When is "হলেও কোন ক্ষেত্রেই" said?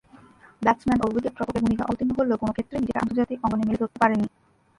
2.17-2.81